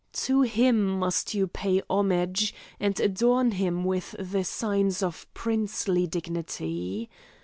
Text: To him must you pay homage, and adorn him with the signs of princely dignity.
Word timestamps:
To 0.13 0.41
him 0.41 0.97
must 0.97 1.35
you 1.35 1.45
pay 1.45 1.83
homage, 1.87 2.55
and 2.79 2.99
adorn 2.99 3.51
him 3.51 3.83
with 3.85 4.15
the 4.17 4.43
signs 4.43 5.03
of 5.03 5.31
princely 5.35 6.07
dignity. 6.07 7.07